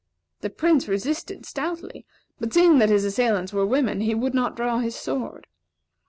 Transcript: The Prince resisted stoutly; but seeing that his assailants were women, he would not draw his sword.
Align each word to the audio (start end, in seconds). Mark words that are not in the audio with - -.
The 0.39 0.49
Prince 0.49 0.87
resisted 0.87 1.45
stoutly; 1.45 2.07
but 2.39 2.51
seeing 2.51 2.79
that 2.79 2.89
his 2.89 3.05
assailants 3.05 3.53
were 3.53 3.67
women, 3.67 4.01
he 4.01 4.15
would 4.15 4.33
not 4.33 4.55
draw 4.55 4.79
his 4.79 4.95
sword. 4.95 5.45